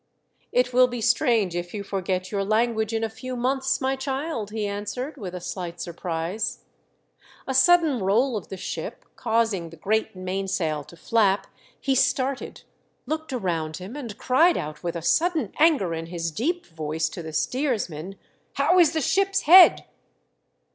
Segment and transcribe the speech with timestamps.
[0.51, 3.95] "It will be strange if you forget your lan guage in a few months, my
[3.95, 6.63] child," he answered, with a slight surprise.
[7.45, 11.45] A sudden roll of the ship causing the great mainsail to flap,
[11.79, 12.63] he started,
[13.05, 17.21] looked around him, and cried out with a sudden anger in his deep voice, to
[17.21, 18.15] the steersman,"
[18.53, 19.85] How is the ship's head